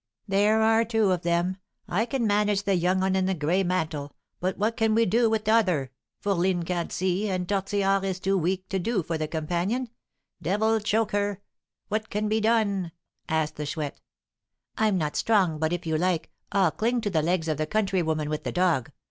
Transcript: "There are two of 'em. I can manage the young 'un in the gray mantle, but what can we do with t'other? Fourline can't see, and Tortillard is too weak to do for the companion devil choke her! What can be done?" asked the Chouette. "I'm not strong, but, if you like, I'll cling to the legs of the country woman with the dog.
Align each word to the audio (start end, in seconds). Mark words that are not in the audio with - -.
"There 0.27 0.63
are 0.63 0.83
two 0.83 1.11
of 1.11 1.23
'em. 1.27 1.57
I 1.87 2.07
can 2.07 2.25
manage 2.25 2.63
the 2.63 2.73
young 2.73 3.03
'un 3.03 3.15
in 3.15 3.27
the 3.27 3.35
gray 3.35 3.61
mantle, 3.61 4.15
but 4.39 4.57
what 4.57 4.75
can 4.75 4.95
we 4.95 5.05
do 5.05 5.29
with 5.29 5.43
t'other? 5.43 5.91
Fourline 6.19 6.63
can't 6.65 6.91
see, 6.91 7.29
and 7.29 7.47
Tortillard 7.47 8.03
is 8.03 8.19
too 8.19 8.35
weak 8.35 8.67
to 8.69 8.79
do 8.79 9.03
for 9.03 9.19
the 9.19 9.27
companion 9.27 9.89
devil 10.41 10.79
choke 10.79 11.11
her! 11.11 11.43
What 11.89 12.09
can 12.09 12.27
be 12.27 12.39
done?" 12.41 12.93
asked 13.29 13.57
the 13.57 13.65
Chouette. 13.67 14.01
"I'm 14.75 14.97
not 14.97 15.15
strong, 15.15 15.59
but, 15.59 15.71
if 15.71 15.85
you 15.85 15.99
like, 15.99 16.31
I'll 16.51 16.71
cling 16.71 17.01
to 17.01 17.11
the 17.11 17.21
legs 17.21 17.47
of 17.47 17.57
the 17.59 17.67
country 17.67 18.01
woman 18.01 18.27
with 18.27 18.43
the 18.43 18.51
dog. 18.51 18.91